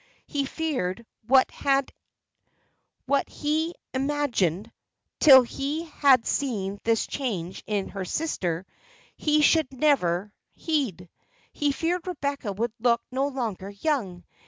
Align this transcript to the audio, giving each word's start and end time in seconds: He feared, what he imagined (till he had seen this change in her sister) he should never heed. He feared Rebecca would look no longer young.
He 0.25 0.45
feared, 0.45 1.05
what 1.27 1.53
he 3.27 3.75
imagined 3.93 4.71
(till 5.19 5.43
he 5.43 5.83
had 5.85 6.25
seen 6.25 6.79
this 6.83 7.05
change 7.05 7.63
in 7.67 7.89
her 7.89 8.03
sister) 8.03 8.65
he 9.15 9.43
should 9.43 9.71
never 9.71 10.33
heed. 10.55 11.07
He 11.51 11.71
feared 11.71 12.07
Rebecca 12.07 12.51
would 12.51 12.73
look 12.79 13.03
no 13.11 13.27
longer 13.27 13.69
young. 13.69 14.23